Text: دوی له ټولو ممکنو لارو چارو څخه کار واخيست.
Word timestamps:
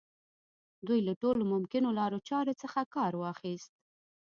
دوی 0.87 0.99
له 1.07 1.13
ټولو 1.21 1.41
ممکنو 1.53 1.89
لارو 1.99 2.19
چارو 2.29 2.53
څخه 2.61 2.79
کار 2.95 3.11
واخيست. 3.17 3.71